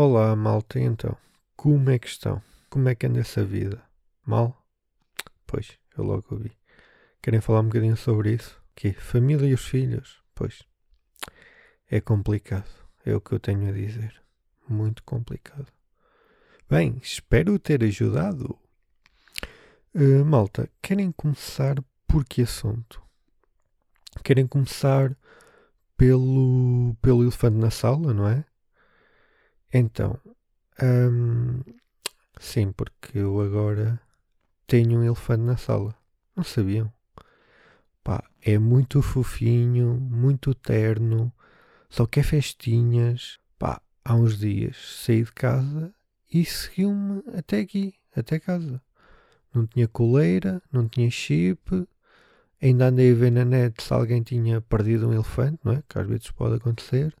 [0.00, 1.16] Olá, malta, então.
[1.56, 2.40] Como é que estão?
[2.70, 3.82] Como é que anda essa vida?
[4.24, 4.56] Mal?
[5.44, 6.52] Pois, eu logo ouvi.
[7.20, 8.62] Querem falar um bocadinho sobre isso?
[8.76, 10.22] Que família e os filhos?
[10.36, 10.62] Pois.
[11.90, 12.70] É complicado.
[13.04, 14.22] É o que eu tenho a dizer.
[14.68, 15.66] Muito complicado.
[16.70, 18.56] Bem, espero ter ajudado.
[19.92, 21.74] Uh, malta, querem começar
[22.06, 23.02] por que assunto?
[24.22, 25.18] Querem começar
[25.96, 28.44] pelo, pelo elefante na sala, não é?
[29.72, 30.18] Então,
[30.82, 31.62] hum,
[32.40, 34.00] sim, porque eu agora
[34.66, 35.94] tenho um elefante na sala.
[36.34, 36.92] Não sabiam?
[38.02, 41.32] Pá, é muito fofinho, muito terno,
[41.90, 43.38] só quer festinhas.
[43.58, 45.92] Pá, há uns dias saí de casa
[46.32, 48.80] e seguiu-me até aqui, até casa.
[49.54, 51.86] Não tinha coleira, não tinha chip.
[52.62, 55.82] Ainda andei a ver na net se alguém tinha perdido um elefante, não é?
[55.88, 57.14] Que às vezes pode acontecer.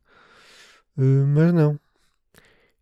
[0.96, 1.78] Uh, mas não.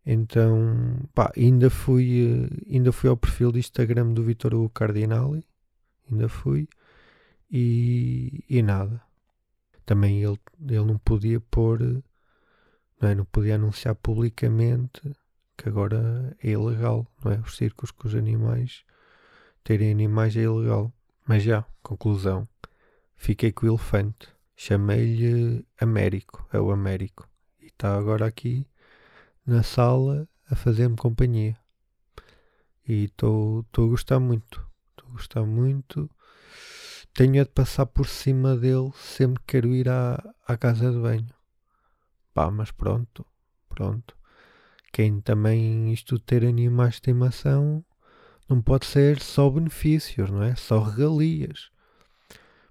[0.06, 5.44] Então, pá, ainda fui, uh, ainda fui ao perfil do Instagram do Vitor Cardinali.
[6.08, 6.68] Ainda fui.
[7.50, 9.02] E, e nada.
[9.84, 11.80] Também ele, ele não podia pôr,
[13.00, 13.14] não, é?
[13.14, 15.00] não podia anunciar publicamente
[15.56, 17.38] que agora é ilegal, não é?
[17.40, 18.84] Os circos com os animais,
[19.64, 20.92] terem animais é ilegal.
[21.26, 22.48] Mas já, conclusão,
[23.16, 24.28] fiquei com o elefante.
[24.54, 27.28] Chamei-lhe Américo, é o Américo.
[27.60, 28.66] E está agora aqui
[29.46, 31.56] na sala a fazer-me companhia.
[32.86, 34.64] E estou a gostar muito.
[34.90, 36.10] Estou a gostar muito.
[37.14, 41.34] Tenho de passar por cima dele sempre que quero ir à, à casa de banho.
[42.34, 43.24] Pá, mas pronto,
[43.68, 44.16] pronto
[44.96, 47.84] quem também isto ter animais de estimação
[48.48, 50.54] não pode ser só benefícios, não é?
[50.54, 51.70] Só regalias.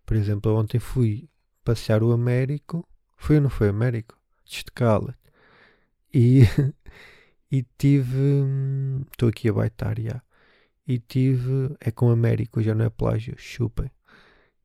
[0.08, 1.30] Por exemplo, ontem fui
[1.64, 2.84] passear o Américo.
[3.16, 4.18] Foi ou não foi Américo?
[4.44, 5.16] Escala.
[6.16, 6.44] E,
[7.52, 8.46] e tive.
[9.12, 10.22] Estou aqui a baitar já.
[10.88, 11.76] E tive.
[11.82, 13.36] É com Américo, já não é plágio.
[13.38, 13.92] Chupem.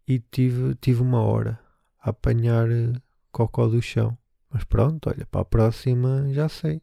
[0.06, 1.58] E tive, tive uma hora
[2.00, 2.92] a apanhar eh,
[3.32, 4.16] cocó do chão.
[4.48, 6.82] Mas pronto, olha, para a próxima já sei.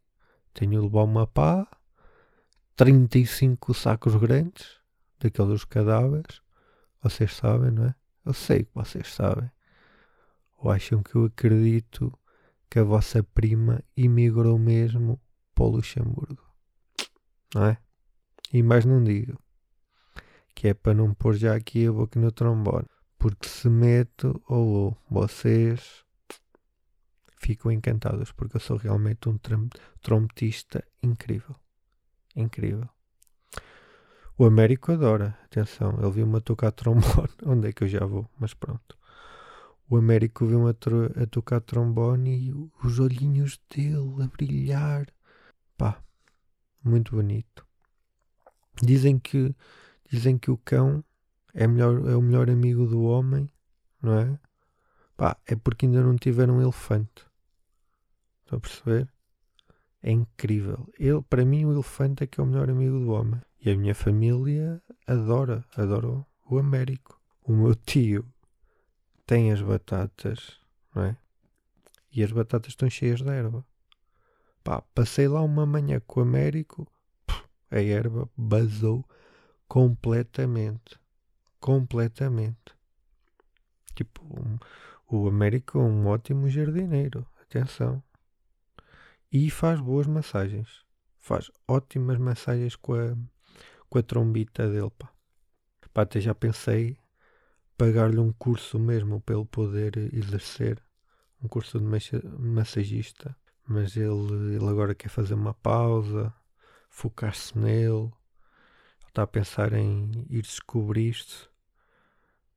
[0.53, 1.65] Tenho de levar uma pá,
[2.75, 4.79] 35 sacos grandes,
[5.19, 6.41] daqueles cadáveres.
[7.01, 7.95] Vocês sabem, não é?
[8.25, 9.49] Eu sei que vocês sabem.
[10.57, 12.17] Ou acham que eu acredito
[12.69, 15.19] que a vossa prima imigrou mesmo
[15.53, 16.43] para o Luxemburgo?
[17.53, 17.77] Não é?
[18.53, 19.39] E mais não digo.
[20.55, 22.87] Que é para não pôr já aqui a boca no trombone.
[23.17, 26.05] Porque se meto, ou oh, vocês
[27.39, 29.39] ficam encantados porque eu sou realmente um
[30.01, 31.55] trompetista incrível.
[32.35, 32.89] Incrível.
[34.37, 37.29] O Américo adora, atenção, ele viu-me tocar trombone.
[37.45, 38.29] Onde é que eu já vou?
[38.39, 38.96] Mas pronto.
[39.89, 42.53] O Américo viu-me a, a, tocar trombone e
[42.83, 45.07] os olhinhos dele a brilhar.
[45.77, 46.03] Pá,
[46.83, 47.65] muito bonito.
[48.83, 49.55] Dizem que,
[50.09, 51.03] dizem que o cão
[51.53, 53.49] é, melhor, é o melhor amigo do homem,
[54.01, 54.39] não é?
[55.15, 57.25] Pá, é porque ainda não tiveram um elefante.
[58.43, 59.09] Estão a perceber?
[60.03, 60.87] É incrível.
[60.99, 63.41] Ele, para mim, o elefante é que é o melhor amigo do homem.
[63.63, 67.19] E a minha família adora, adora o Américo.
[67.41, 68.25] O meu tio
[69.27, 70.59] tem as batatas,
[70.95, 71.17] não é?
[72.11, 73.63] E as batatas estão cheias de erva.
[74.63, 76.91] Pá, passei lá uma manhã com o Américo,
[77.69, 79.07] a erva basou
[79.67, 80.99] completamente.
[81.59, 82.75] Completamente.
[83.93, 84.57] Tipo, um,
[85.07, 87.27] o Américo é um ótimo jardineiro.
[87.41, 88.03] Atenção
[89.31, 90.85] e faz boas massagens.
[91.19, 93.15] Faz ótimas massagens com a,
[93.89, 94.91] com a trombita dele.
[94.97, 95.11] Pá.
[95.93, 96.97] Pá, até já pensei
[97.77, 100.81] pagar-lhe um curso mesmo para ele poder exercer
[101.41, 101.85] um curso de
[102.39, 103.35] massagista.
[103.67, 106.33] Mas ele, ele agora quer fazer uma pausa,
[106.89, 108.05] focar-se nele.
[108.05, 108.11] Ele
[109.07, 111.47] está a pensar em ir descobrir-se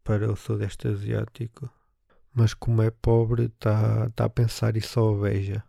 [0.04, 1.68] para o sudeste asiático.
[2.32, 5.64] Mas como é pobre, está, está a pensar e só veja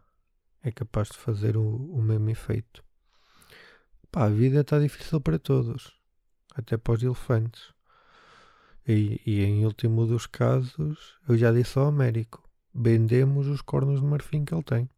[0.63, 2.83] é capaz de fazer o, o mesmo efeito.
[4.11, 5.93] Pá, a vida está difícil para todos,
[6.53, 7.73] até para os elefantes.
[8.87, 12.43] E, e, em último dos casos, eu já disse ao Américo:
[12.73, 14.89] vendemos os cornos de marfim que ele tem.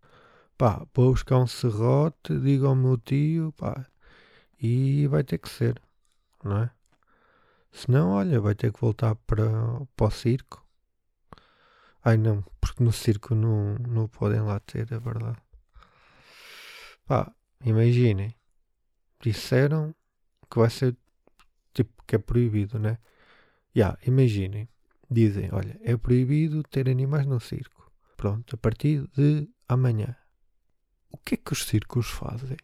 [0.58, 3.86] Pá, vou buscar um serrote, digo ao meu tio, pá,
[4.62, 5.82] e vai ter que ser,
[6.44, 6.72] não é?
[7.72, 9.46] Senão, olha, vai ter que voltar para,
[9.96, 10.64] para o circo.
[12.04, 15.42] Ai não, porque no circo não, não podem lá ter, é verdade.
[17.06, 17.34] Pá,
[17.64, 18.36] imaginem.
[19.20, 19.96] Disseram
[20.50, 20.96] que vai ser
[21.74, 22.98] tipo que é proibido, né?
[23.76, 24.70] Yeah, imaginem.
[25.10, 27.92] Dizem, olha, é proibido ter animais no circo.
[28.18, 30.16] Pronto, a partir de amanhã.
[31.12, 32.58] o que é que os circos fazem?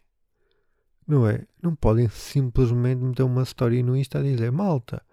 [1.06, 1.46] Não é?
[1.62, 5.04] Não podem simplesmente meter uma história no Insta a dizer malta,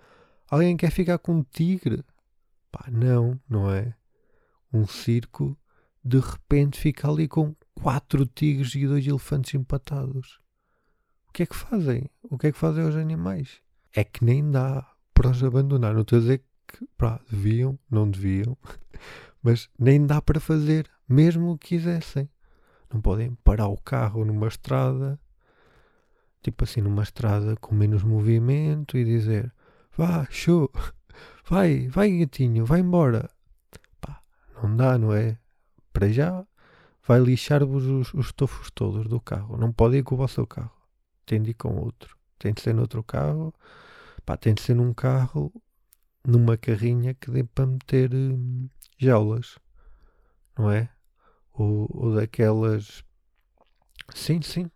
[0.50, 2.04] alguém quer ficar com um tigre?
[2.72, 3.96] Pá, não, não é?
[4.72, 5.58] Um circo
[6.04, 10.40] de repente fica ali com quatro tigres e dois elefantes empatados.
[11.28, 12.10] O que é que fazem?
[12.24, 13.62] O que é que fazem aos animais?
[13.94, 15.94] É que nem dá para os abandonar.
[15.94, 18.56] Não estou a dizer que pá, deviam, não deviam,
[19.42, 22.30] mas nem dá para fazer, mesmo que quisessem.
[22.94, 25.20] Não podem parar o carro numa estrada,
[26.42, 29.52] tipo assim, numa estrada com menos movimento e dizer:
[29.98, 30.72] vá, show,
[31.50, 33.30] vai, vai gatinho, vai embora.
[34.00, 34.22] Pá,
[34.62, 35.38] não dá, não é?
[35.92, 36.46] Para já,
[37.06, 39.58] vai lixar-vos os, os tofos todos do carro.
[39.58, 40.72] Não pode ir com o vosso carro.
[41.26, 42.16] Tem de ir com outro.
[42.38, 43.54] Tem de ser noutro carro.
[44.28, 45.54] Pá, tem de ser num carro,
[46.28, 49.58] numa carrinha que dê para meter hum, jaulas.
[50.58, 50.90] Não é?
[51.54, 53.06] Ou, ou daquelas.
[54.14, 54.70] Sim, sim.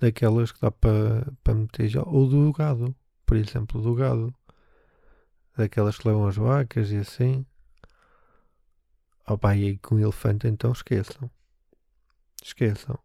[0.00, 2.12] Daquelas que dá para, para meter jaulas.
[2.12, 2.96] Ou do gado.
[3.24, 4.34] Por exemplo, do gado.
[5.56, 7.46] Daquelas que levam as vacas e assim.
[9.24, 11.30] Opa, e aí com elefante então esqueçam.
[12.42, 12.98] Esqueçam.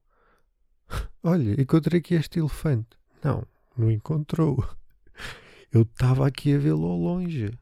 [1.21, 2.97] Olha, encontrei aqui este elefante.
[3.23, 3.45] Não,
[3.77, 4.67] não encontrou.
[5.73, 7.57] Eu estava aqui a vê-lo ao longe.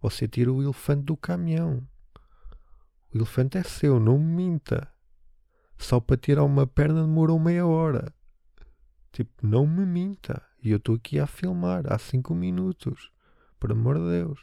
[0.00, 1.86] Você tira o elefante do caminhão.
[3.12, 4.90] O elefante é seu, não me minta.
[5.76, 8.10] Só para tirar uma perna demorou meia hora.
[9.12, 10.42] Tipo, não me minta.
[10.62, 13.12] E eu estou aqui a filmar há cinco minutos.
[13.60, 14.40] Por amor de Deus.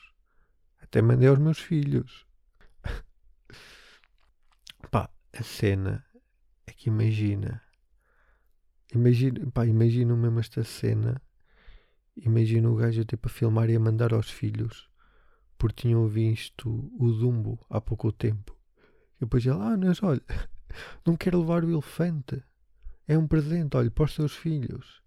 [0.80, 2.28] Até mandei aos meus filhos.
[4.92, 6.06] Pá, a cena
[6.68, 7.64] é que imagina.
[8.94, 11.20] Imagina, pá, imagina mesmo esta cena.
[12.16, 14.92] Imagina o gajo tipo a filmar e a mandar aos filhos
[15.62, 18.58] porque tinham visto o Dumbo há pouco tempo.
[19.18, 20.24] E depois ele, ah, mas olha,
[21.06, 22.44] não quero levar o elefante.
[23.08, 25.04] É um presente, olha, para os seus filhos.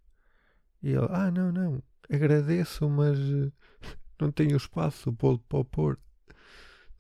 [0.81, 3.19] E ele, ah, não, não, agradeço, mas
[4.21, 5.99] não tenho espaço para, para pôr.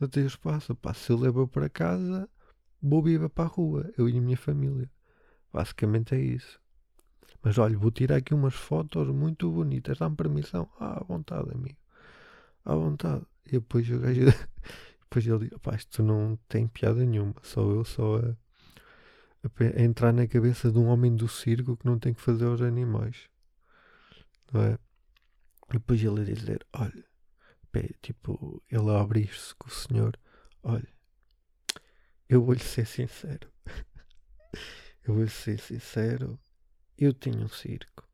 [0.00, 0.74] Não tenho espaço.
[0.74, 2.28] Pá, se eu levo para casa,
[2.82, 4.90] vou viver para a rua, eu e a minha família.
[5.52, 6.60] Basicamente é isso.
[7.44, 9.98] Mas olha, vou tirar aqui umas fotos muito bonitas.
[9.98, 10.66] Dá-me permissão?
[10.80, 11.76] Ah, à vontade, amigo.
[12.64, 13.26] À vontade.
[13.44, 14.22] E depois o gajo.
[15.02, 17.34] depois ele diz: pá, isto não tem piada nenhuma.
[17.42, 18.30] Só eu, só a,
[19.44, 22.62] a, entrar na cabeça de um homem do circo que não tem que fazer aos
[22.62, 23.28] animais.
[24.50, 24.78] Não é?
[25.68, 27.04] E depois ele a dizer: olha,
[27.70, 30.18] pé, tipo, ele a abrir-se com o senhor:
[30.62, 30.88] olha,
[32.26, 33.52] eu vou-lhe ser sincero.
[35.04, 36.40] eu vou-lhe ser sincero.
[36.96, 38.08] Eu tinha um circo.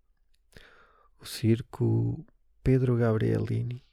[1.20, 2.24] O circo
[2.62, 3.84] Pedro Gabrielini.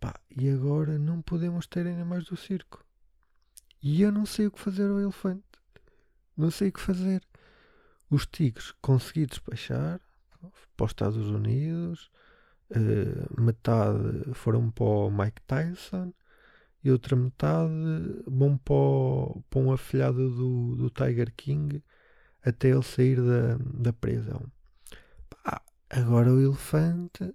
[0.00, 2.84] Pá, e agora não podemos ter animais do circo.
[3.82, 5.44] E eu não sei o que fazer ao elefante.
[6.36, 7.22] Não sei o que fazer.
[8.10, 10.00] Os tigres consegui despachar
[10.76, 12.10] para os Estados Unidos.
[12.70, 16.12] Uh, metade foram para o Mike Tyson
[16.84, 17.72] e outra metade
[18.26, 21.82] vão para, para um afilhado do, do Tiger King
[22.44, 24.42] até ele sair da, da prisão.
[25.28, 27.34] Pá, agora o elefante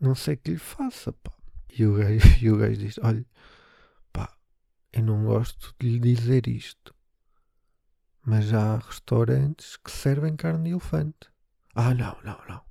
[0.00, 1.12] não sei o que lhe faça.
[1.12, 1.32] Pá.
[1.78, 3.24] E, o gajo, e o gajo diz: Olha,
[4.12, 4.32] pá,
[4.92, 6.94] eu não gosto de lhe dizer isto,
[8.24, 11.30] mas há restaurantes que servem carne de elefante.
[11.74, 12.62] Ah, não, não, não.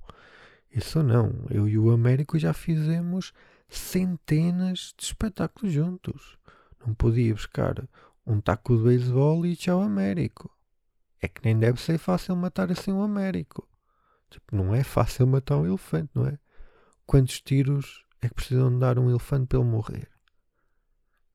[0.70, 1.46] Isso não.
[1.48, 3.32] Eu e o Américo já fizemos
[3.68, 6.38] centenas de espetáculos juntos.
[6.84, 7.88] Não podia buscar
[8.26, 10.55] um taco de beisebol e tchau Américo.
[11.20, 13.68] É que nem deve ser fácil matar assim um Américo.
[14.30, 16.38] Tipo, não é fácil matar um elefante, não é?
[17.06, 20.10] Quantos tiros é que precisam dar um elefante para ele morrer?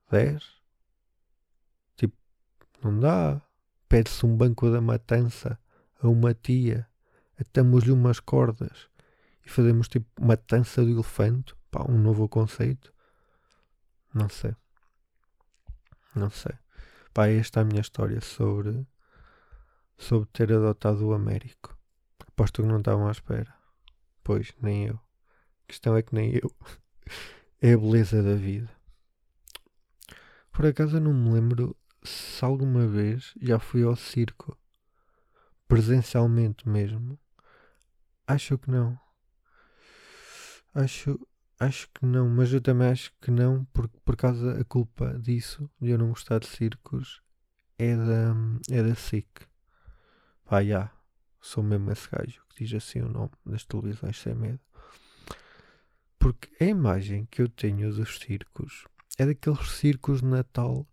[0.10, 0.44] Dez?
[1.96, 2.16] Tipo,
[2.84, 3.42] não dá.
[3.88, 5.60] Pede-se um banco da matança
[6.02, 6.88] a uma tia,
[7.40, 8.90] atamos-lhe umas cordas
[9.46, 11.56] e fazemos tipo matança do elefante.
[11.70, 12.94] Pá, um novo conceito.
[14.14, 14.56] Não sei.
[16.16, 16.54] Não sei.
[17.14, 18.86] Pá, esta é a minha história sobre
[20.02, 21.78] sobre ter adotado o Américo.
[22.28, 23.54] Aposto que não estavam à espera.
[24.24, 24.96] Pois, nem eu.
[24.96, 26.52] A questão é que nem eu.
[27.64, 28.72] É a beleza da vida.
[30.52, 34.58] Por acaso eu não me lembro se alguma vez já fui ao circo.
[35.68, 37.20] Presencialmente mesmo.
[38.26, 39.00] Acho que não.
[40.74, 41.20] Acho,
[41.60, 45.70] acho que não, mas eu também acho que não, porque por causa a culpa disso,
[45.80, 47.22] de eu não gostar de circos,
[47.78, 48.34] é da,
[48.72, 49.51] é da SIC.
[50.52, 50.92] Pá, já,
[51.40, 54.60] sou mesmo esse gajo que diz assim o nome das televisões sem medo.
[56.20, 58.86] Porque a imagem que eu tenho dos circos
[59.18, 60.86] é daqueles circos de Natal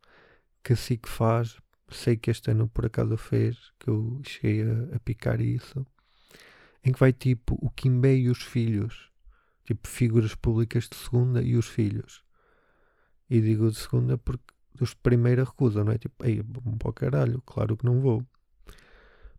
[0.62, 1.58] que a SIC faz
[1.90, 5.84] sei que este ano por acaso fez, que eu cheguei a, a picar isso,
[6.84, 9.10] em que vai tipo o Kimbé e os filhos,
[9.64, 12.22] tipo figuras públicas de segunda e os filhos.
[13.28, 15.98] E digo de segunda porque dos de primeira recusa, não é?
[15.98, 16.44] Tipo, ei,
[16.78, 18.24] para o caralho, claro que não vou.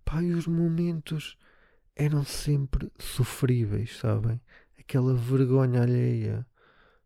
[0.09, 1.37] Pá, e os momentos
[1.95, 4.41] eram sempre sofríveis, sabem?
[4.79, 6.47] Aquela vergonha alheia.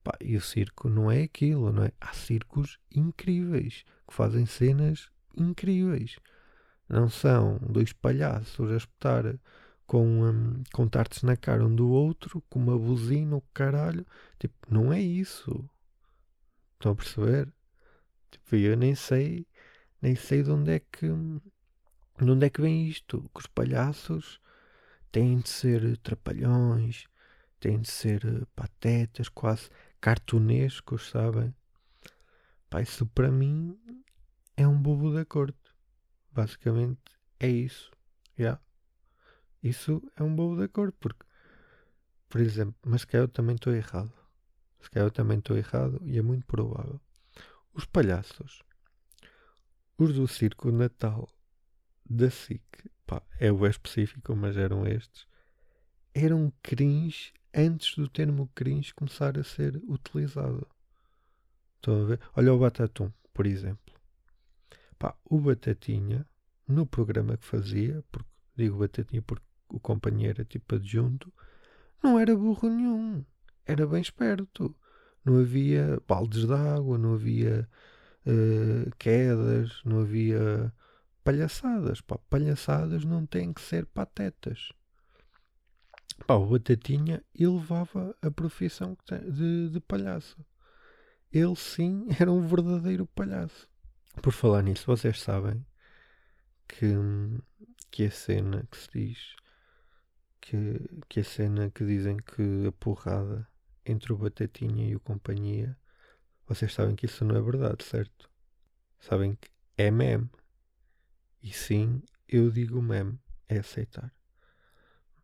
[0.02, 1.92] Pá, e o circo não é aquilo, não é?
[2.00, 6.18] Há circos incríveis que fazem cenas incríveis.
[6.88, 9.38] Não são dois palhaços a espetar
[9.86, 14.08] com, um, com tartes na cara um do outro, com uma buzina, o caralho.
[14.40, 15.70] Tipo, não é isso.
[16.76, 17.52] Estão a perceber?
[18.32, 19.46] Tipo, eu nem sei,
[20.02, 21.12] nem sei de onde é que,
[22.26, 23.30] de onde é que vem isto.
[23.34, 24.40] Que os palhaços
[25.12, 27.06] têm de ser trapalhões,
[27.60, 29.70] têm de ser patetas, quase
[30.02, 31.56] cartunescos, sabem?
[32.70, 33.80] Pá, isso para mim
[34.58, 35.58] é um bobo da corte.
[36.32, 37.00] Basicamente
[37.40, 37.92] é isso.
[38.38, 38.60] Yeah.
[39.62, 41.26] Isso é um bobo da corte, porque,
[42.28, 44.12] por exemplo, mas que eu também estou errado.
[44.82, 47.00] Se calhar eu também estou errado e é muito provável.
[47.74, 48.62] Os palhaços,
[49.98, 51.30] os do Circo Natal
[52.10, 52.64] da SIC,
[53.06, 55.28] pá, é o específico, mas eram estes,
[56.14, 60.68] eram cringe antes do termo cringe começar a ser utilizado.
[61.76, 62.20] Estão a ver?
[62.36, 63.94] Olha o Batatum, por exemplo.
[64.98, 66.26] Pá, o Batatinha,
[66.68, 71.34] no programa que fazia, porque digo Batatinha porque o companheiro é tipo adjunto,
[72.02, 73.26] não era burro nenhum.
[73.66, 74.76] Era bem esperto.
[75.24, 77.68] Não havia baldes de água, não havia
[78.26, 80.74] uh, quedas, não havia
[81.24, 82.02] palhaçadas.
[82.02, 84.72] Pá, palhaçadas não têm que ser patetas.
[86.28, 88.98] Pá, o Batatinha elevava a profissão
[89.32, 90.38] de, de palhaço.
[91.32, 93.70] Ele sim era um verdadeiro palhaço.
[94.22, 95.66] Por falar nisso, vocês sabem
[96.68, 96.94] que,
[97.90, 99.36] que a cena que se diz
[100.44, 103.48] que, que a cena que dizem que a porrada
[103.86, 105.78] entre o Batatinha e o Companhia,
[106.46, 108.30] vocês sabem que isso não é verdade, certo?
[109.00, 110.30] Sabem que é meme.
[111.44, 113.20] E sim, eu digo meme,
[113.50, 114.12] é aceitar.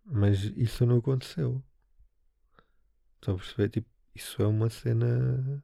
[0.05, 1.63] Mas isso não aconteceu.
[3.15, 3.69] Estão a perceber?
[3.69, 5.63] Tipo, isso é uma cena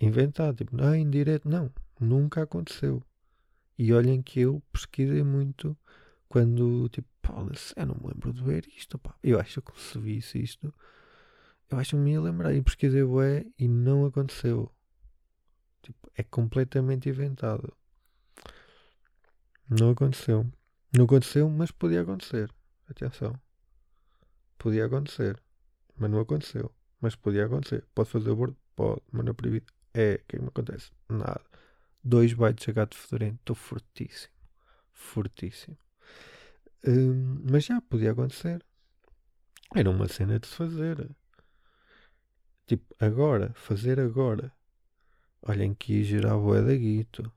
[0.00, 0.64] inventada.
[0.64, 1.48] Tipo, ah, em direto.
[1.48, 3.02] Não, nunca aconteceu.
[3.76, 5.76] E olhem que eu pesquisei muito
[6.28, 7.08] quando, tipo,
[7.76, 9.16] eu não me lembro de ver isto, pá.
[9.22, 10.72] Eu acho que se visse isto,
[11.70, 12.54] eu acho que me ia lembrar.
[12.54, 14.70] E pesquisei bué e não aconteceu.
[15.82, 17.76] Tipo, é completamente inventado.
[19.68, 20.46] Não aconteceu.
[20.96, 22.50] Não aconteceu, mas podia acontecer.
[22.88, 23.38] Atenção.
[24.58, 25.42] Podia acontecer.
[25.96, 26.70] Mas não aconteceu.
[27.00, 27.84] Mas podia acontecer.
[27.94, 28.56] Pode fazer bordo?
[28.76, 29.00] Pode.
[29.10, 29.66] Mas não proibido.
[29.92, 30.14] É.
[30.14, 30.92] O que é que me acontece?
[31.08, 31.40] Nada.
[32.02, 33.38] Dois bytes de gato fedorento.
[33.40, 34.34] Estou fortíssimo.
[34.92, 35.78] Fortíssimo.
[36.86, 38.62] Hum, mas já podia acontecer.
[39.74, 41.10] Era uma cena de se fazer.
[42.66, 43.52] Tipo, agora.
[43.54, 44.52] Fazer agora.
[45.42, 47.32] Olhem que ia gerar boé da guito.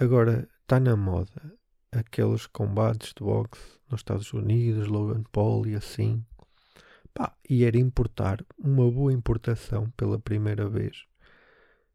[0.00, 1.58] Agora, está na moda
[1.90, 6.24] aqueles combates de boxe nos Estados Unidos, Logan Paul e assim.
[7.12, 11.04] Pá, e era importar uma boa importação pela primeira vez.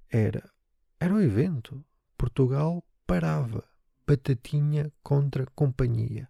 [0.10, 0.52] Era,
[1.00, 1.82] era o evento.
[2.18, 3.64] Portugal parava.
[4.06, 6.28] Batatinha contra companhia.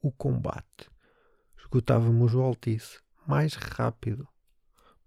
[0.00, 0.90] O combate.
[1.58, 4.26] Esgotávamos o Altice mais rápido.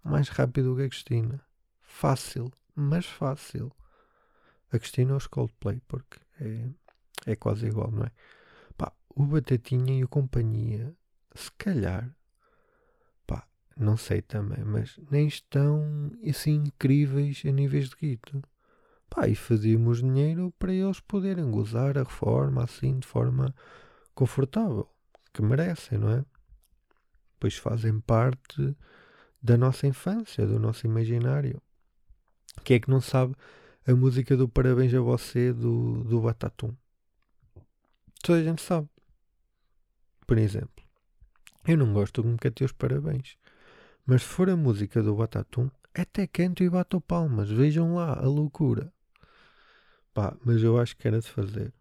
[0.04, 1.44] Mais rápido que a Cristina.
[1.80, 3.72] Fácil, mas fácil.
[4.74, 6.68] A Cristina é os Coldplay, porque é,
[7.26, 8.10] é quase igual, não é?
[8.76, 10.92] Pá, o Batatinha e o companhia,
[11.32, 12.12] se calhar,
[13.24, 18.42] pá, não sei também, mas nem estão assim incríveis a níveis de guito.
[19.08, 23.54] Pá, e fazíamos dinheiro para eles poderem gozar a reforma assim de forma
[24.12, 24.90] confortável,
[25.32, 26.24] que merecem, não é?
[27.38, 28.76] Pois fazem parte
[29.40, 31.62] da nossa infância, do nosso imaginário.
[32.64, 33.36] Quem é que não sabe
[33.86, 36.74] a música do Parabéns a Você do, do Batatum?
[38.22, 38.88] Toda a gente sabe.
[40.26, 40.82] Por exemplo,
[41.66, 43.36] eu não gosto de me os parabéns,
[44.06, 47.50] mas se for a música do Batatum, até canto e bato palmas.
[47.50, 48.90] Vejam lá a loucura.
[50.14, 51.72] Pá, mas eu acho que era de fazer.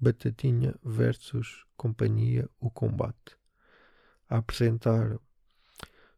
[0.00, 3.38] Batatinha versus Companhia, o combate.
[4.28, 5.16] A apresentar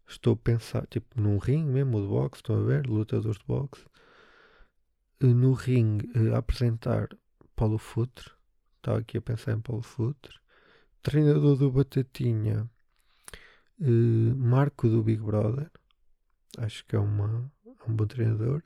[0.09, 2.87] estou a pensar, tipo, num ringue mesmo de boxe, estão a ver?
[2.87, 3.85] Lutadores de boxe.
[5.23, 7.09] Eh, no ringue, eh, a apresentar
[7.55, 8.31] Paulo Futre.
[8.77, 10.35] Estava aqui a pensar em Paulo Futre.
[11.03, 12.69] Treinador do Batatinha,
[13.81, 15.71] eh, Marco do Big Brother.
[16.59, 18.63] Acho que é, uma, é um bom treinador.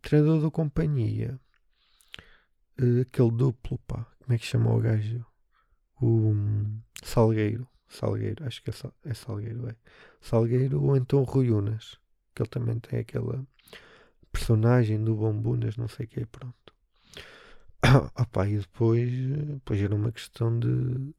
[0.00, 1.38] treinador da companhia.
[3.02, 4.06] aquele duplo, pá.
[4.20, 5.24] Como é que chama o gajo?
[6.00, 7.68] O um, Salgueiro.
[7.88, 8.74] Salgueiro, acho que é,
[9.04, 9.76] é Salgueiro, é.
[10.20, 11.98] Salgueiro ou então Rui Unas,
[12.34, 13.46] que ele também tem aquela
[14.32, 16.74] personagem do Bombunas, não sei o que é, pronto.
[18.18, 20.68] Opa, e depois, depois era uma questão de,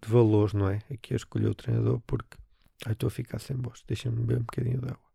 [0.02, 0.82] de valores, não é?
[0.92, 2.38] Aqui eu escolhi o treinador porque
[2.86, 5.14] ai, estou a ficar sem voz, deixa-me beber um bocadinho de água.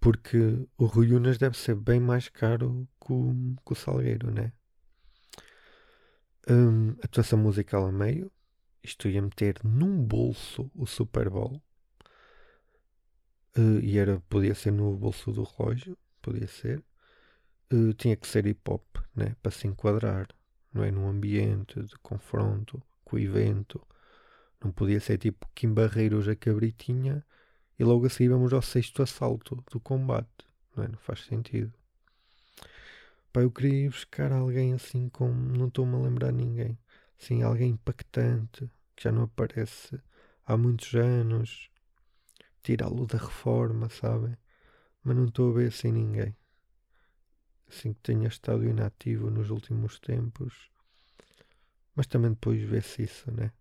[0.00, 4.52] Porque o Rui Unas deve ser bem mais caro que o, que o Salgueiro, né?
[6.48, 8.30] Um, atuação musical a meio.
[8.82, 11.62] Isto ia meter num bolso o Super Bowl.
[13.56, 16.82] Uh, e era, podia ser no bolso do relógio, podia ser.
[17.72, 18.84] Uh, tinha que ser hip hop,
[19.14, 19.36] né?
[19.42, 20.28] Para se enquadrar,
[20.72, 20.90] não é?
[20.90, 23.80] Num ambiente de confronto com o evento.
[24.62, 27.24] Não podia ser tipo Kim Barreiros a cabritinha
[27.78, 30.46] e logo a seguir vamos ao sexto assalto do combate.
[30.76, 30.88] Não, é?
[30.88, 31.72] não faz sentido.
[33.32, 35.34] Pá, eu queria ir buscar alguém assim como.
[35.34, 36.78] Não estou-me a lembrar ninguém.
[37.20, 40.00] Assim, alguém impactante que já não aparece
[40.46, 41.68] há muitos anos.
[42.64, 44.36] Tirá-lo da reforma, sabem?
[45.04, 46.34] Mas não estou a ver assim ninguém.
[47.68, 50.70] Assim que tenha estado inativo nos últimos tempos.
[51.94, 53.52] Mas também depois vê-se isso, né?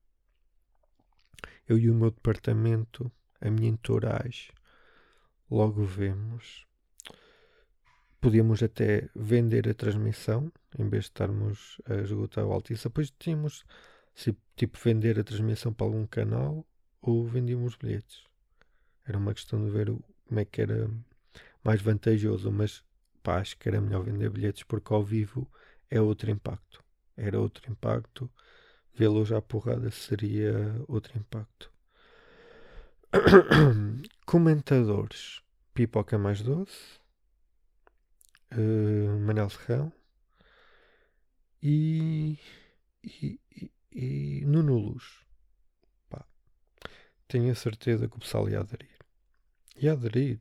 [1.68, 4.54] Eu e o meu departamento a minha entourage.
[5.52, 6.66] Logo vemos.
[8.22, 12.86] Podíamos até vender a transmissão, em vez de estarmos a esgotar o Altice.
[12.86, 13.66] Depois tínhamos,
[14.56, 16.66] tipo, vender a transmissão para algum canal
[17.02, 18.33] ou vendíamos bilhetes.
[19.06, 19.88] Era uma questão de ver
[20.28, 20.90] como é que era
[21.64, 22.84] mais vantajoso, mas
[23.22, 25.50] pá, acho que era melhor vender bilhetes porque ao vivo
[25.90, 26.84] é outro impacto.
[27.16, 28.30] Era outro impacto.
[28.96, 30.54] Vê-los à porrada seria
[30.88, 31.72] outro impacto.
[34.26, 35.42] Comentadores:
[35.74, 37.00] Pipoca Mais Doce,
[38.52, 39.92] uh, Manel Serrão
[41.62, 42.38] e,
[43.04, 45.04] e, e, e Nuno Luz.
[46.10, 46.26] Pá,
[47.28, 48.66] tenho a certeza que o pessoal ia.
[49.76, 50.40] Ia aderir.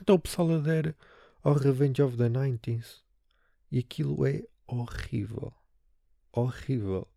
[0.00, 0.94] Então o pessoal adere
[1.42, 3.02] ao Revenge of the 90s
[3.70, 5.52] e aquilo é horrível.
[6.32, 7.08] Horrível.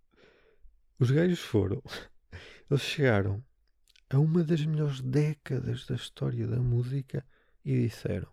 [0.99, 1.81] Os gajos foram.
[2.69, 3.43] Eles chegaram
[4.09, 7.25] a uma das melhores décadas da história da música
[7.63, 8.31] e disseram: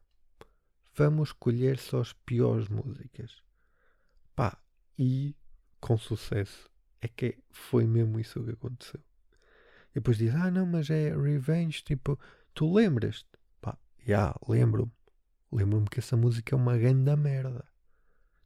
[0.94, 3.42] Vamos escolher só as piores músicas.
[4.35, 4.59] Pá,
[4.99, 5.35] e
[5.81, 6.70] com sucesso.
[7.01, 9.01] É que foi mesmo isso que aconteceu.
[9.90, 11.83] E depois diz: Ah, não, mas é Revenge.
[11.85, 12.18] Tipo,
[12.57, 13.29] tu lembras-te?
[13.61, 14.90] Pá, já, lembro-me.
[15.53, 17.64] Lembro-me que essa música é uma grande merda.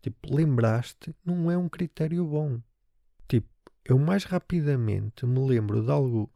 [0.03, 2.61] Tipo, lembraste não é um critério bom.
[3.29, 3.49] Tipo,
[3.85, 6.31] eu mais rapidamente me lembro de algo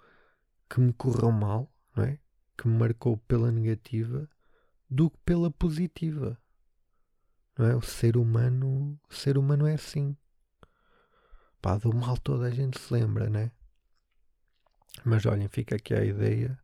[0.71, 2.19] que me correu mal, não é?
[2.57, 4.29] Que me marcou pela negativa
[4.89, 6.39] do que pela positiva.
[7.59, 7.75] Não é?
[7.75, 10.17] O ser humano, o ser humano é assim.
[11.61, 13.51] Pá, do mal toda a gente se lembra, né?
[15.05, 16.64] Mas olhem, fica aqui a ideia.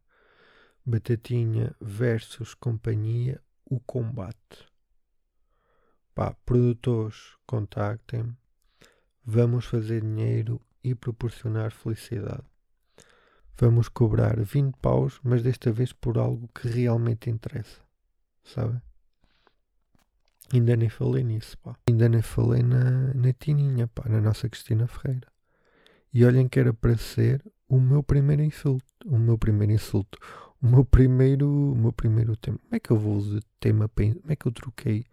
[0.84, 4.66] Batatinha versus companhia, o combate.
[6.14, 8.36] Pá, produtores, contactem-me.
[9.24, 12.44] Vamos fazer dinheiro e proporcionar felicidade.
[13.56, 17.80] Vamos cobrar 20 paus, mas desta vez por algo que realmente interessa.
[18.42, 18.80] Sabe?
[20.52, 21.76] Ainda nem falei nisso, pá.
[21.88, 25.28] Ainda nem falei na, na Tininha, pá, na nossa Cristina Ferreira.
[26.12, 28.84] E olhem que era para ser o meu primeiro insulto.
[29.06, 30.18] O meu primeiro insulto.
[30.62, 32.58] O meu primeiro, o meu primeiro tema.
[32.58, 33.88] Como é que eu vou usar tema.
[33.88, 35.06] Como é que eu troquei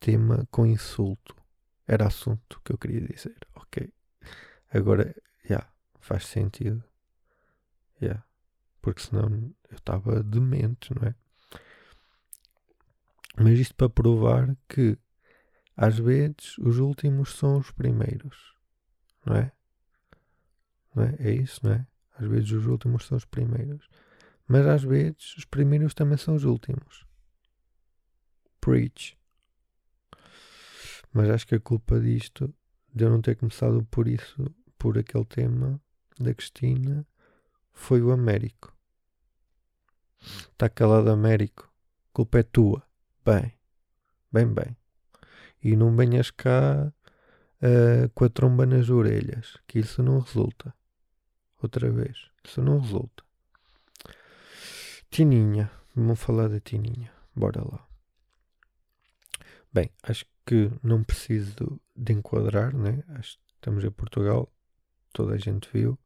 [0.00, 1.36] tema com insulto?
[1.86, 3.36] Era assunto que eu queria dizer.
[3.54, 3.92] Ok.
[4.72, 6.82] Agora, já, yeah, faz sentido.
[8.00, 8.24] Yeah.
[8.80, 9.28] Porque senão
[9.70, 11.14] eu estava demente, não é?
[13.36, 14.98] Mas isto para provar que
[15.76, 18.56] às vezes os últimos são os primeiros,
[19.24, 19.52] não é?
[20.94, 21.16] Não é?
[21.20, 21.86] É isso, não é?
[22.18, 23.88] Às vezes os últimos são os primeiros,
[24.48, 27.06] mas às vezes os primeiros também são os últimos.
[28.60, 29.16] Preach.
[31.12, 32.52] Mas acho que a culpa disto,
[32.92, 35.80] de eu não ter começado por isso, por aquele tema
[36.18, 37.06] da Cristina,
[37.72, 38.74] foi o Américo.
[40.20, 41.70] Está calado, Américo.
[42.10, 42.82] A culpa é tua.
[43.24, 43.52] Bem,
[44.32, 44.76] bem, bem.
[45.62, 46.92] E não venhas cá
[47.62, 50.74] uh, com a tromba nas orelhas, que isso não resulta.
[51.60, 53.27] Outra vez, isso não resulta.
[55.10, 57.12] Tininha, vamos falar da Tininha.
[57.34, 57.86] Bora lá.
[59.72, 63.02] Bem, acho que não preciso de enquadrar, né?
[63.08, 64.52] Acho que estamos em Portugal,
[65.12, 65.98] toda a gente viu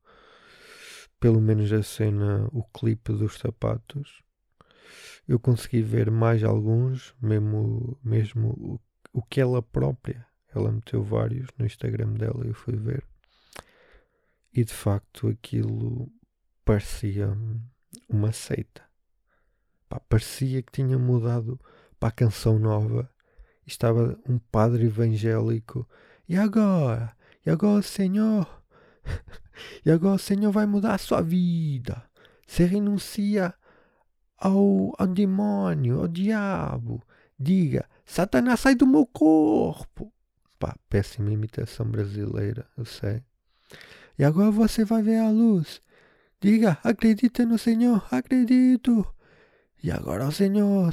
[1.23, 4.25] pelo menos a cena, o clipe dos sapatos.
[5.29, 8.81] eu consegui ver mais alguns, mesmo, mesmo o,
[9.13, 13.05] o que ela própria, ela meteu vários no Instagram dela, eu fui ver.
[14.53, 16.11] E de facto aquilo
[16.65, 17.39] parecia
[18.09, 18.83] uma seita.
[19.93, 21.61] Pá, parecia que tinha mudado
[22.01, 23.11] para a canção nova.
[23.67, 25.87] Estava um padre evangélico.
[26.27, 27.15] E agora?
[27.45, 28.65] E agora, Senhor?
[29.85, 32.03] e agora o Senhor vai mudar a sua vida.
[32.47, 33.53] Você renuncia
[34.39, 37.03] ao, ao demônio, ao diabo.
[37.39, 40.11] Diga, Satanás sai do meu corpo.
[40.59, 43.23] Pá, péssima imitação brasileira, eu sei.
[44.19, 45.83] E agora você vai ver a luz.
[46.41, 49.07] Diga, acredita no Senhor, acredito.
[49.83, 50.93] E agora o Senhor.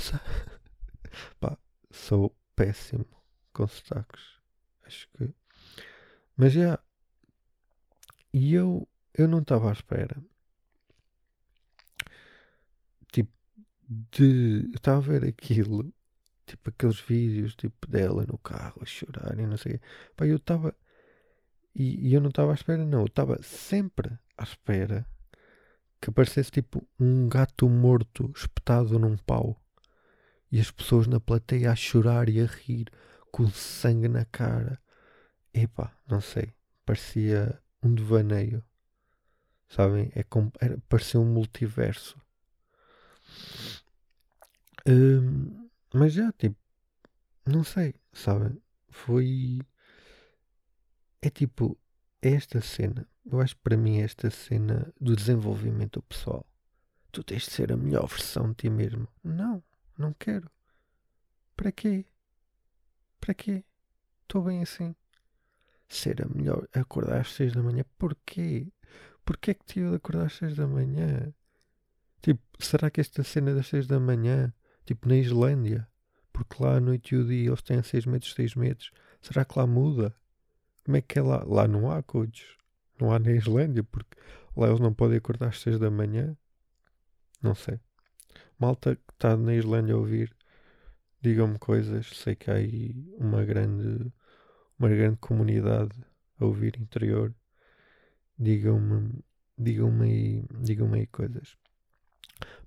[1.39, 1.58] Pá,
[1.91, 3.06] sou péssimo
[3.54, 4.39] com sotaques.
[4.86, 5.34] Acho que.
[6.36, 6.80] Mas já.
[8.34, 10.21] E eu, eu não estava à espera
[13.89, 14.65] de.
[14.69, 15.91] Eu estava a ver aquilo,
[16.45, 19.80] tipo aqueles vídeos tipo dela no carro a chorar e não sei.
[20.15, 20.75] Pá, eu estava.
[21.73, 23.02] E, e, eu não estava à espera, não.
[23.02, 25.06] Eu estava sempre à espera
[26.01, 29.62] que aparecesse tipo um gato morto espetado num pau
[30.51, 32.88] e as pessoas na plateia a chorar e a rir
[33.31, 34.81] com sangue na cara.
[35.53, 36.53] Epá, não sei.
[36.85, 38.63] Parecia um devaneio.
[39.67, 40.12] Sabem?
[40.15, 42.19] É como, era, parecia um multiverso.
[44.88, 46.57] Hum, mas já, tipo,
[47.45, 48.59] não sei, sabe?
[48.89, 49.59] Foi.
[51.21, 51.77] É tipo,
[52.21, 53.07] esta cena.
[53.25, 56.45] Eu acho que para mim, esta cena do desenvolvimento pessoal.
[57.12, 59.08] Tu tens de ser a melhor versão de ti mesmo.
[59.23, 59.63] Não,
[59.97, 60.49] não quero.
[61.55, 62.05] Para quê?
[63.19, 63.63] Para quê?
[64.21, 64.95] Estou bem assim.
[65.88, 66.67] Ser a melhor.
[66.73, 67.84] Acordar às seis da manhã.
[67.97, 68.71] Porquê?
[69.25, 71.34] Porquê é que tive de acordar às seis da manhã?
[72.21, 74.53] Tipo, será que esta cena das seis da manhã
[74.89, 75.88] Tipo na Islândia.
[76.34, 78.91] Porque lá a noite e o dia eles têm 6 metros, 6 metros.
[79.21, 80.15] Será que lá muda?
[80.84, 81.43] Como é que é lá?
[81.45, 82.58] Lá não há codes.
[82.99, 84.17] Não há na Islândia, porque
[84.55, 86.35] lá eles não podem acordar às 6 da manhã.
[87.41, 87.79] Não sei.
[88.57, 90.35] Malta que está na Islândia a ouvir,
[91.21, 92.07] digam-me coisas.
[92.07, 94.12] Sei que há aí uma grande,
[94.77, 95.95] uma grande comunidade
[96.39, 97.33] a ouvir interior.
[98.38, 99.23] Digam-me,
[99.57, 101.57] digam-me aí, digam-me aí coisas.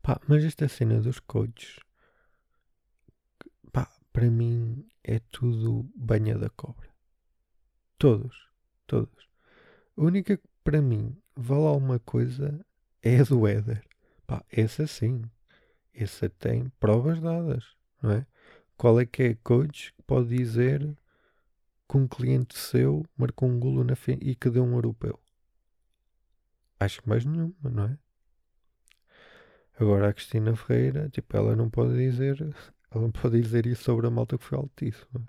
[0.03, 1.79] Pá, mas esta cena dos codes
[4.13, 6.89] para mim é tudo banha da cobra.
[7.99, 8.37] Todos,
[8.87, 9.32] todos.
[9.97, 12.65] A única que para mim vale alguma coisa
[13.03, 13.83] é a do Éder.
[14.27, 15.23] Pá, essa sim.
[15.95, 18.27] Essa tem provas dadas, não é?
[18.77, 20.97] Qual é que é coach que pode dizer
[21.89, 25.21] que um cliente seu marcou um golo na e que deu um europeu?
[26.81, 27.99] Acho que mais nenhuma, não é?
[29.79, 32.39] Agora a Cristina Ferreira, tipo, ela não pode dizer
[32.91, 35.27] ela não pode dizer isso sobre a malta que foi altíssima.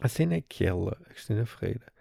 [0.00, 1.92] A cena é que ela, a Cristina Ferreira,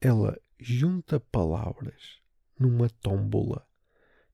[0.00, 2.20] ela junta palavras
[2.58, 3.66] numa tómbola.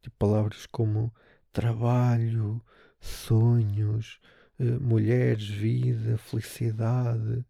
[0.03, 1.13] Tipo, palavras como
[1.53, 2.63] trabalho,
[3.01, 4.21] sonhos,
[4.59, 7.45] uh, mulheres, vida, felicidade,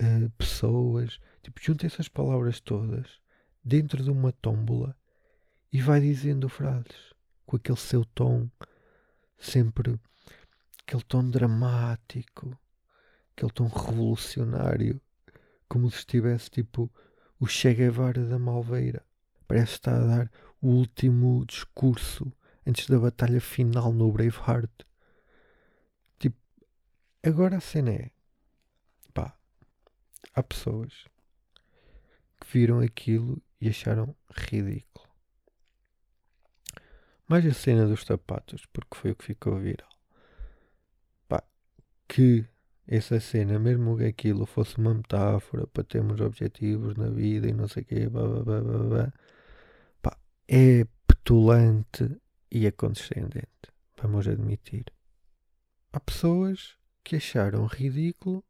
[0.00, 1.20] uh, pessoas.
[1.42, 3.20] Tipo, junta essas palavras todas
[3.62, 4.96] dentro de uma tómbola
[5.72, 7.14] e vai dizendo frases
[7.46, 8.48] com aquele seu tom
[9.38, 9.98] sempre
[10.86, 12.58] aquele tom dramático,
[13.32, 15.00] aquele tom revolucionário,
[15.68, 16.92] como se estivesse tipo
[17.44, 19.04] o Che Guevara da Malveira.
[19.46, 20.30] Parece estar a dar
[20.62, 22.32] o último discurso
[22.66, 24.86] antes da batalha final no Braveheart.
[26.18, 26.38] Tipo,
[27.22, 28.10] agora a cena é,
[29.12, 29.36] pá,
[30.34, 31.06] há pessoas
[32.40, 35.06] que viram aquilo e acharam ridículo.
[37.28, 39.90] Mais a cena dos sapatos, porque foi o que ficou viral.
[41.28, 41.44] Pá,
[42.08, 42.46] que
[42.86, 47.66] essa cena, mesmo que aquilo fosse uma metáfora para termos objetivos na vida e não
[47.66, 49.12] sei o quê, blá, blá, blá, blá, blá,
[50.02, 50.18] pá,
[50.48, 52.20] é petulante
[52.50, 53.48] e é condescendente.
[54.00, 54.84] Vamos admitir.
[55.92, 58.44] Há pessoas que acharam ridículo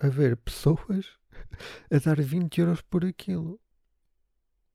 [0.00, 1.18] haver pessoas
[1.90, 3.60] a dar 20 euros por aquilo.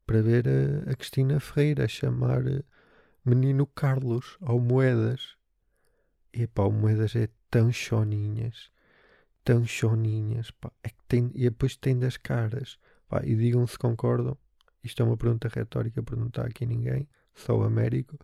[0.06, 2.44] Para ver a, a Cristina Ferreira a chamar
[3.26, 5.36] Menino Carlos, ao Moedas.
[6.32, 8.72] E pá, o Moedas é tão choninhas,
[9.44, 10.72] tão choninhas, pá.
[10.84, 13.22] É que tem, e depois tem das caras, pá.
[13.24, 14.38] E digam se concordam.
[14.84, 18.18] Isto é uma pergunta retórica, perguntar aqui ninguém, só o Américo.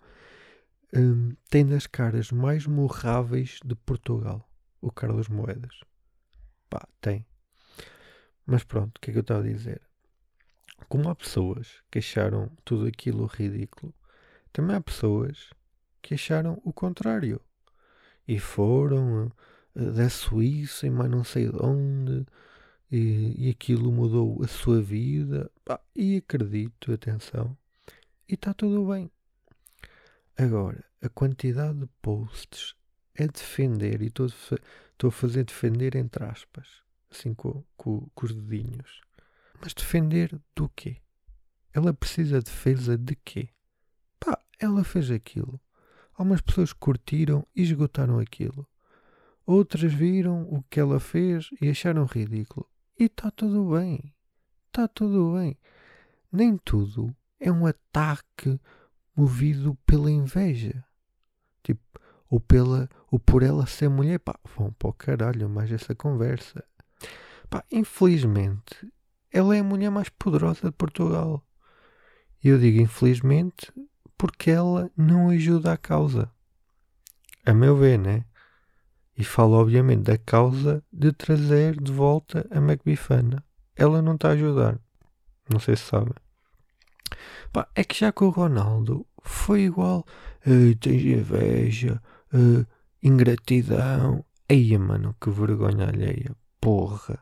[0.95, 4.47] Um, tem das caras mais morráveis de Portugal,
[4.79, 5.79] o Carlos Moedas.
[6.69, 7.25] Pá, tem.
[8.45, 9.81] Mas pronto, o que é que eu estava a dizer?
[10.89, 13.93] Como há pessoas que acharam tudo aquilo ridículo,
[14.51, 15.49] também há pessoas
[16.01, 17.41] que acharam o contrário.
[18.27, 19.31] E foram
[19.75, 22.25] uh, da Suíça e mais não sei de onde.
[22.91, 25.51] E, e aquilo mudou a sua vida.
[25.95, 27.57] E acredito, atenção.
[28.27, 29.11] E está tudo bem.
[30.37, 32.75] Agora, a quantidade de posts
[33.15, 34.27] é defender, e estou
[35.07, 36.81] a fazer defender entre aspas,
[37.11, 39.01] assim com, com, com os dedinhos.
[39.61, 40.97] Mas defender do quê?
[41.73, 43.49] Ela precisa de defesa de quê?
[44.19, 45.59] Pá, ela fez aquilo.
[46.15, 48.67] Algumas pessoas curtiram e esgotaram aquilo.
[49.45, 52.67] Outras viram o que ela fez e acharam ridículo.
[52.97, 54.13] E está tudo bem.
[54.67, 55.57] Está tudo bem.
[56.31, 58.59] Nem tudo é um ataque
[59.15, 60.83] movido pela inveja.
[61.61, 61.81] Tipo,
[62.29, 64.19] ou, pela, ou por ela ser mulher.
[64.19, 66.63] Pá, vão para o caralho mais essa conversa.
[67.49, 68.91] Pá, infelizmente,
[69.31, 71.45] ela é a mulher mais poderosa de Portugal.
[72.43, 73.71] E eu digo infelizmente
[74.23, 76.31] porque ela não ajuda a causa.
[77.45, 78.23] A meu ver, né?
[79.17, 83.43] E falo obviamente da causa de trazer de volta a McBifana.
[83.75, 84.79] Ela não está a ajudar.
[85.51, 86.13] Não sei se sabem.
[87.75, 90.05] É que já com o Ronaldo foi igual.
[90.79, 92.01] tens inveja,
[92.33, 92.65] uh,
[93.03, 94.23] ingratidão.
[94.47, 96.33] Eia, mano, que vergonha alheia.
[96.61, 97.19] Porra.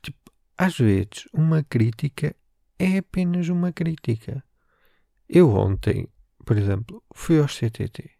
[0.00, 2.36] Tipo, às vezes, uma crítica
[2.78, 4.44] é apenas uma crítica.
[5.28, 6.08] Eu ontem,
[6.44, 8.10] por exemplo, fui ao CTT.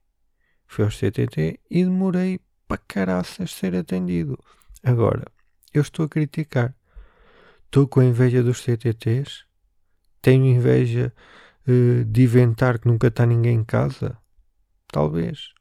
[0.66, 4.38] Fui ao CTT e demorei para caraças ser atendido.
[4.82, 5.24] Agora,
[5.72, 6.74] eu estou a criticar.
[7.66, 9.44] Estou com a inveja dos CTTs
[10.24, 11.12] tenho inveja
[11.68, 14.16] uh, de inventar que nunca está ninguém em casa?
[14.88, 15.52] Talvez.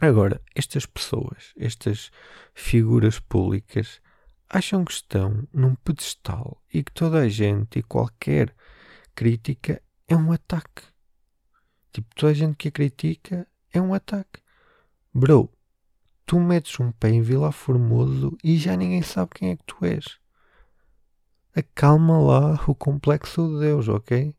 [0.00, 2.12] Agora, estas pessoas, estas
[2.54, 4.00] figuras públicas,
[4.48, 8.54] acham que estão num pedestal e que toda a gente e qualquer
[9.12, 9.82] crítica
[10.12, 10.82] é um ataque.
[11.92, 14.40] Tipo, toda a gente que a critica é um ataque.
[15.12, 15.50] Bro,
[16.24, 19.84] tu metes um pé em Vila Formoso e já ninguém sabe quem é que tu
[19.84, 20.22] és
[21.54, 24.34] acalma lá o complexo de Deus, ok?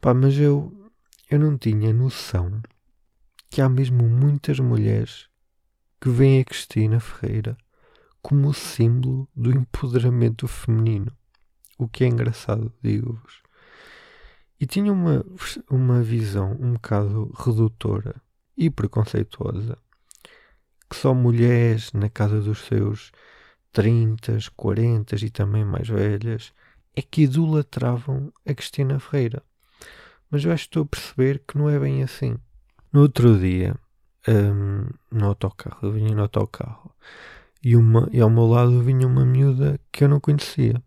[0.00, 0.90] Pá, mas eu,
[1.30, 2.62] eu não tinha noção
[3.50, 5.28] que há mesmo muitas mulheres
[6.00, 7.56] que veem a Cristina Ferreira
[8.22, 11.12] como símbolo do empoderamento feminino.
[11.78, 13.42] O que é engraçado, digo-vos.
[14.60, 15.24] E tinha uma,
[15.70, 18.16] uma visão um bocado redutora
[18.56, 19.78] e preconceituosa
[20.88, 23.12] que só mulheres na casa dos seus
[23.72, 26.52] 30, 40 e também mais velhas,
[26.96, 29.42] é que idolatravam a Cristina Ferreira.
[30.30, 32.36] Mas eu acho que estou a perceber que não é bem assim.
[32.92, 33.76] No outro dia,
[34.26, 36.94] um, no autocarro, eu vinha no autocarro
[37.62, 40.82] e, uma, e ao meu lado vinha uma miúda que eu não conhecia.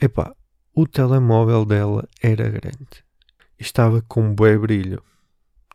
[0.00, 0.34] Epá,
[0.74, 3.04] o telemóvel dela era grande.
[3.58, 5.02] Estava com um brilho.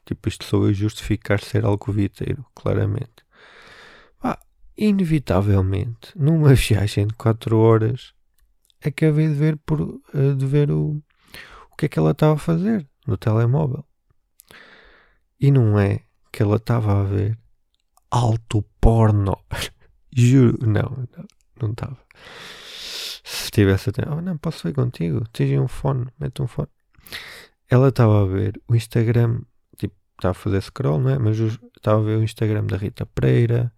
[0.06, 3.24] Tipo, isto sou eu justificar ser algo viteiro, claramente
[4.80, 8.14] inevitavelmente, numa viagem de 4 horas,
[8.84, 11.04] acabei de ver, por, eh, de ver o,
[11.72, 13.86] o que é que ela estava a fazer no telemóvel.
[15.40, 17.38] E não é que ela estava a ver
[18.10, 19.38] alto porno.
[20.16, 21.08] Juro, não,
[21.62, 21.98] não estava.
[23.24, 26.70] Se estivesse até, oh, não, posso ver contigo, tens um fone, mete um fone.
[27.70, 29.42] Ela estava a ver o Instagram,
[29.78, 31.20] tipo, estava a fazer scroll, não é?
[31.20, 33.72] Mas estava a ver o Instagram da Rita Pereira,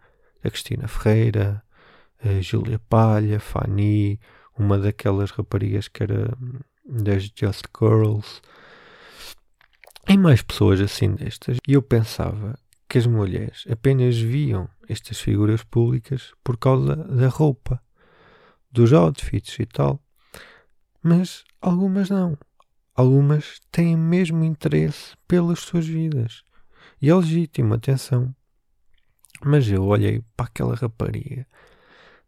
[0.43, 1.63] a Cristina Ferreira,
[2.23, 4.19] a Júlia Palha, Fanny,
[4.57, 8.41] uma daquelas raparigas que era hum, das Just Girls,
[10.07, 11.57] e mais pessoas assim destas.
[11.67, 17.81] E eu pensava que as mulheres apenas viam estas figuras públicas por causa da roupa,
[18.71, 20.01] dos outfits e tal.
[21.03, 22.37] Mas algumas não.
[22.95, 26.43] Algumas têm mesmo interesse pelas suas vidas.
[27.01, 28.35] E é legítimo, atenção.
[29.43, 31.47] Mas eu olhei para aquela rapariga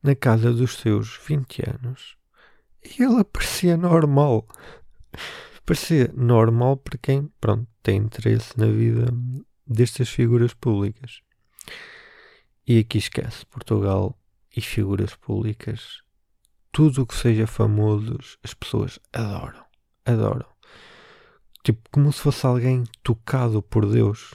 [0.02, 2.18] na casa dos seus 20 anos
[2.84, 4.48] e ela parecia normal.
[5.66, 9.06] Parecia normal para quem, pronto, tem interesse na vida
[9.66, 11.22] destas figuras públicas.
[12.68, 14.18] E aqui esquece Portugal
[14.56, 16.02] e figuras públicas.
[16.74, 19.64] Tudo o que seja famosos, as pessoas adoram.
[20.06, 20.46] Adoram.
[21.64, 24.34] Tipo, como se fosse alguém tocado por Deus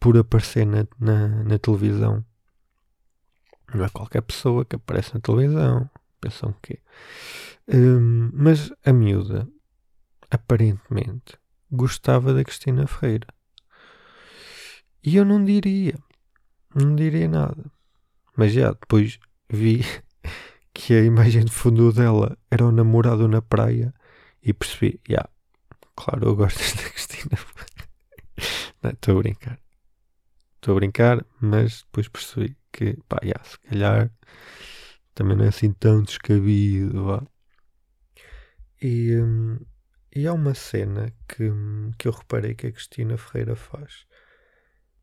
[0.00, 2.24] por aparecer na, na, na, televisão.
[3.72, 5.88] Não é qualquer pessoa que aparece na televisão.
[6.20, 6.80] Pensam que.
[7.68, 9.46] Um, mas a miúda,
[10.30, 11.38] aparentemente,
[11.70, 13.28] gostava da Cristina Ferreira.
[15.04, 15.96] E eu não diria.
[16.74, 17.70] Não diria nada.
[18.34, 19.84] Mas já depois vi
[20.80, 23.92] que a imagem de fundo dela era o namorado na praia
[24.42, 25.30] e percebi, já, yeah,
[25.94, 27.38] claro, eu gosto da Cristina.
[28.84, 29.60] Estou a brincar.
[30.56, 34.10] Estou a brincar, mas depois percebi que, pá, yeah, se calhar
[35.14, 37.26] também não é assim tão descabido, vá.
[38.80, 39.58] E, hum,
[40.16, 41.50] e há uma cena que,
[41.98, 44.06] que eu reparei que a Cristina Ferreira faz.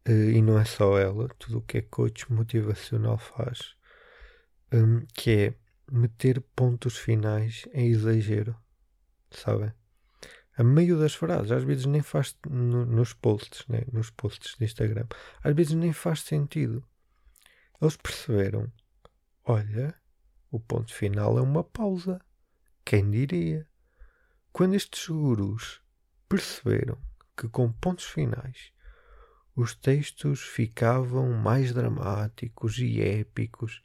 [0.10, 3.76] Uh, e não é só ela, tudo o que é coach motivacional faz,
[4.74, 8.56] um, que é meter pontos finais em exagero,
[9.32, 9.72] sabem?
[10.58, 13.84] A meio das frases, às vezes nem faz no, nos posts, né?
[13.92, 15.06] nos posts de Instagram,
[15.44, 16.84] às vezes nem faz sentido.
[17.80, 18.72] Eles perceberam,
[19.46, 19.94] olha,
[20.50, 22.20] o ponto final é uma pausa.
[22.84, 23.68] Quem diria?
[24.52, 25.80] Quando estes gurus
[26.28, 26.98] perceberam
[27.38, 28.72] que com pontos finais
[29.56, 33.84] os textos ficavam mais dramáticos e épicos,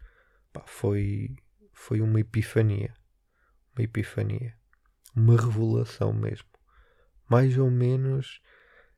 [0.53, 1.35] pá, foi,
[1.83, 2.95] foi uma epifania.
[3.75, 4.57] Uma epifania.
[5.17, 6.49] Uma revelação mesmo.
[7.29, 8.41] Mais ou menos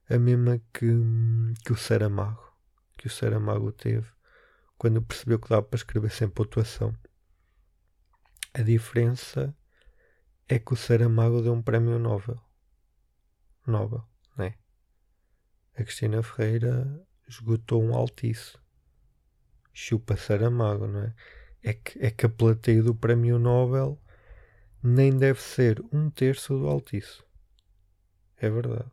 [0.06, 0.86] a mesma que,
[1.64, 2.52] que o Saramago.
[2.98, 4.06] Que o Saramago teve
[4.76, 6.94] quando percebeu que dava para escrever sem pontuação.
[8.52, 9.56] A diferença
[10.46, 12.38] é que o Saramago deu um prémio Nobel.
[13.66, 14.58] Nobel, né?
[15.74, 18.62] A Cristina Ferreira esgotou um altiço.
[19.72, 21.14] Chupa Saramago, não é?
[21.64, 24.00] É que, é que a plateia do prémio Nobel
[24.82, 27.24] nem deve ser um terço do altiço.
[28.36, 28.90] É verdade.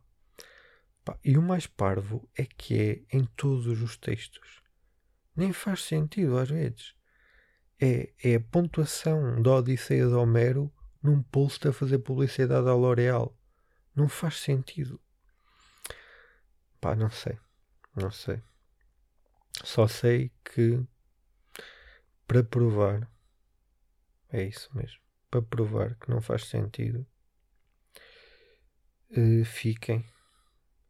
[1.22, 2.80] E o mais parvo é que
[3.10, 4.62] é em todos os textos.
[5.36, 6.94] Nem faz sentido às vezes
[7.82, 13.36] é, é a pontuação da Odisseia de Homero num post a fazer publicidade à L'Oréal.
[13.94, 15.00] Não faz sentido.
[16.80, 17.36] Pá, não sei.
[17.96, 18.40] Não sei.
[19.64, 20.80] Só sei que
[22.32, 23.12] para provar
[24.30, 24.98] é isso mesmo.
[25.30, 27.06] Para provar que não faz sentido,
[29.10, 30.02] uh, fiquem.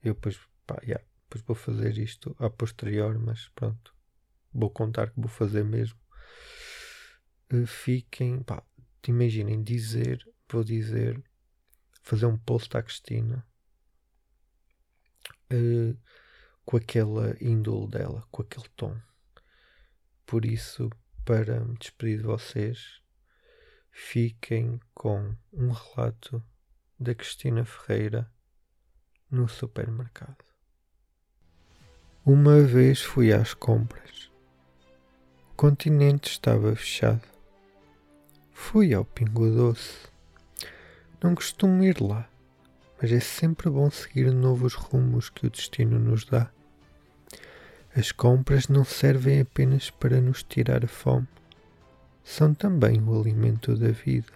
[0.05, 3.93] Eu depois, pá, yeah, depois vou fazer isto a posterior, mas pronto.
[4.53, 5.99] Vou contar que vou fazer mesmo
[7.67, 8.63] fiquem, pá,
[9.07, 11.21] imaginem dizer, vou dizer,
[12.03, 13.45] fazer um post à Cristina
[15.53, 15.99] uh,
[16.65, 18.97] com aquela índole dela, com aquele tom.
[20.25, 20.89] Por isso,
[21.25, 23.01] para me despedir de vocês,
[23.91, 26.43] fiquem com um relato
[26.99, 28.31] da Cristina Ferreira
[29.31, 30.45] no supermercado.
[32.25, 34.31] Uma vez fui às compras.
[35.51, 37.23] O continente estava fechado.
[38.53, 40.09] Fui ao Pingo Doce.
[41.23, 42.29] Não costumo ir lá,
[43.01, 46.53] mas é sempre bom seguir novos rumos que o destino nos dá.
[47.95, 51.29] As compras não servem apenas para nos tirar a fome,
[52.25, 54.33] são também o alimento da vida.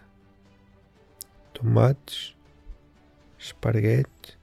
[1.55, 2.37] Tomates,
[3.39, 4.39] esparguete,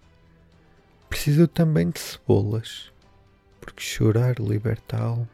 [1.08, 2.92] preciso também de cebolas,
[3.62, 5.30] porque chorar liberta a alma.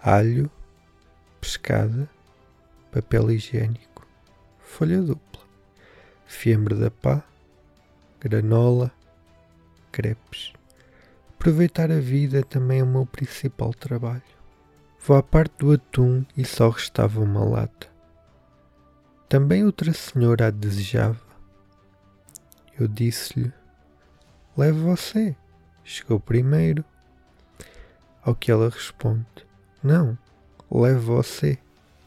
[0.00, 0.48] Alho,
[1.40, 2.08] pescada,
[2.92, 4.06] papel higiênico,
[4.60, 5.42] folha dupla,
[6.24, 7.24] fiambre da pá,
[8.20, 8.92] granola,
[9.90, 10.52] crepes.
[11.38, 14.20] Aproveitar a vida também é o meu principal trabalho.
[14.98, 17.86] Vou à parte do atum e só restava uma lata.
[19.28, 21.20] Também outra senhora a desejava.
[22.78, 23.52] Eu disse-lhe:
[24.56, 25.36] Leve você.
[25.84, 26.84] Chegou primeiro.
[28.20, 29.24] Ao que ela responde:
[29.80, 30.18] Não,
[30.68, 31.56] leve você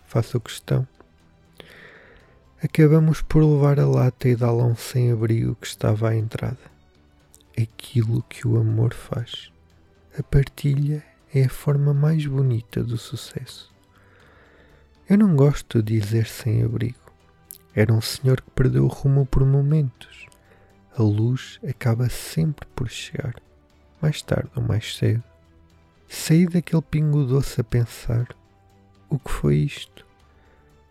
[0.08, 0.86] faço questão.
[2.62, 6.71] Acabamos por levar a lata e dá-la um sem-abrigo que estava à entrada.
[7.62, 9.52] Aquilo que o amor faz.
[10.18, 13.72] A partilha é a forma mais bonita do sucesso.
[15.08, 17.12] Eu não gosto de dizer sem-abrigo.
[17.76, 20.26] Era um senhor que perdeu o rumo por momentos.
[20.98, 23.36] A luz acaba sempre por chegar,
[24.02, 25.24] mais tarde ou mais cedo.
[26.08, 28.28] Saí daquele pingo doce a pensar
[29.08, 30.06] o que foi isto?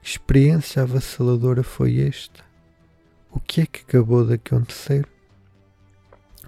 [0.02, 2.44] Que experiência avassaladora foi esta?
[3.30, 5.08] O que é que acabou de acontecer?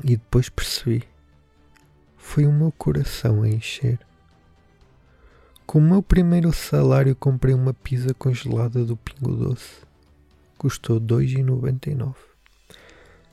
[0.03, 1.05] E depois percebi.
[2.17, 3.99] Foi o meu coração a encher.
[5.67, 9.83] Com o meu primeiro salário comprei uma pizza congelada do Pingo Doce.
[10.59, 12.15] Custou 2,99.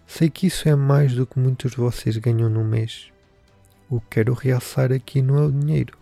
[0.07, 3.11] Sei que isso é mais do que muitos de vocês ganham no mês.
[3.89, 5.97] O que quero realçar aqui não é o dinheiro,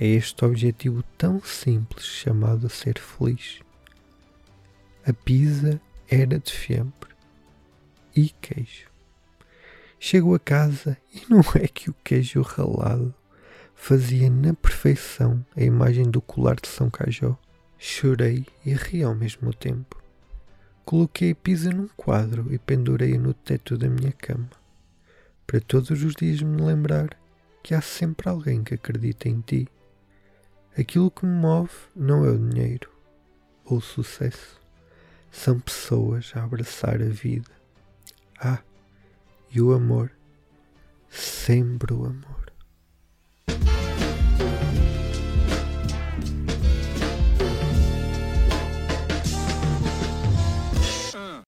[0.00, 3.60] é este objetivo tão simples chamado ser feliz.
[5.04, 7.10] A pizza era de fiambre
[8.14, 8.86] e queijo.
[10.00, 13.12] Chego a casa e não é que o queijo ralado
[13.74, 17.36] fazia na perfeição a imagem do colar de São Cajó.
[17.76, 20.00] Chorei e ri ao mesmo tempo.
[20.84, 24.48] Coloquei a pizza num quadro e pendurei-a no teto da minha cama,
[25.46, 27.10] para todos os dias me lembrar
[27.62, 29.68] que há sempre alguém que acredita em ti.
[30.76, 32.90] Aquilo que me move não é o dinheiro
[33.64, 34.58] ou o sucesso,
[35.30, 37.50] são pessoas a abraçar a vida.
[38.40, 38.62] Ah,
[39.50, 40.10] e o amor,
[41.08, 42.52] sempre o amor.